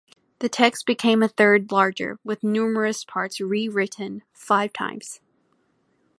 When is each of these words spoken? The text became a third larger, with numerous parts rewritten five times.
The 0.39 0.49
text 0.49 0.87
became 0.87 1.21
a 1.21 1.27
third 1.27 1.71
larger, 1.71 2.17
with 2.23 2.41
numerous 2.43 3.03
parts 3.03 3.39
rewritten 3.39 4.23
five 4.33 4.73
times. 4.73 5.19